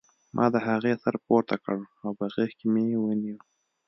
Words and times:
ما 0.35 0.45
د 0.53 0.55
هغې 0.67 0.93
سر 1.03 1.15
پورته 1.25 1.55
کړ 1.63 1.77
او 2.03 2.09
په 2.19 2.25
غېږ 2.33 2.51
کې 2.59 2.67
مې 2.73 2.83
ونیو 2.99 3.37